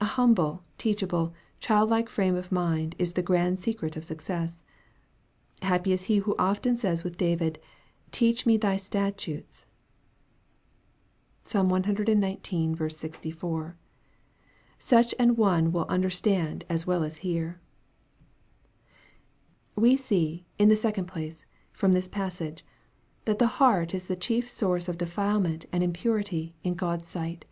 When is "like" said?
1.90-2.08